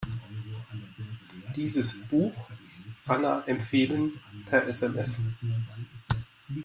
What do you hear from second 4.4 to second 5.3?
per SMS.